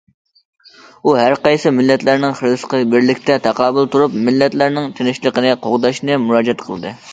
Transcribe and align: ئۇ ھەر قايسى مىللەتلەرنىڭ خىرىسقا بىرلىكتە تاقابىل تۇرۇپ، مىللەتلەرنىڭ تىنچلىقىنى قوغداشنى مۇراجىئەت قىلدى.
ئۇ 1.03 1.11
ھەر 1.19 1.35
قايسى 1.47 1.71
مىللەتلەرنىڭ 1.79 2.33
خىرىسقا 2.39 2.81
بىرلىكتە 2.95 3.37
تاقابىل 3.49 3.87
تۇرۇپ، 3.97 4.17
مىللەتلەرنىڭ 4.31 4.91
تىنچلىقىنى 5.01 5.55
قوغداشنى 5.67 6.21
مۇراجىئەت 6.27 6.69
قىلدى. 6.71 6.99